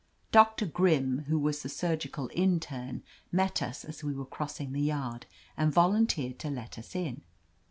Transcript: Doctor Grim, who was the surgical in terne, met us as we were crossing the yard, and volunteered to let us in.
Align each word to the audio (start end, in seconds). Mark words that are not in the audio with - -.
Doctor 0.31 0.65
Grim, 0.65 1.25
who 1.27 1.37
was 1.37 1.61
the 1.61 1.69
surgical 1.69 2.25
in 2.29 2.59
terne, 2.59 3.03
met 3.31 3.61
us 3.61 3.85
as 3.85 4.03
we 4.03 4.15
were 4.15 4.25
crossing 4.25 4.73
the 4.73 4.81
yard, 4.81 5.27
and 5.55 5.71
volunteered 5.71 6.39
to 6.39 6.49
let 6.49 6.79
us 6.79 6.95
in. 6.95 7.21